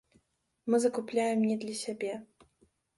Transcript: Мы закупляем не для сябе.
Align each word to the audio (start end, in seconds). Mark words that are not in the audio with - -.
Мы 0.69 0.79
закупляем 0.79 1.43
не 1.53 1.57
для 1.67 1.75
сябе. 1.85 2.21